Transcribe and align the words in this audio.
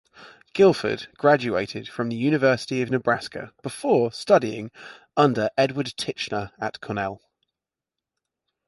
Guilford 0.53 1.09
graduated 1.15 1.87
from 1.87 2.09
the 2.09 2.15
University 2.15 2.81
of 2.81 2.89
Nebraska 2.89 3.53
before 3.61 4.11
studying 4.11 4.71
under 5.15 5.51
Edward 5.59 5.93
Titchener 5.95 6.51
at 6.57 6.81
Cornell. 6.81 7.21